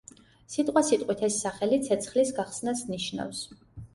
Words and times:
სიტყვასიტყვით 0.53 1.19
ეს 1.27 1.35
სახელი 1.43 1.79
„ცეცხლის 1.87 2.33
გახსნას“ 2.39 2.81
ნიშნავს. 2.95 3.45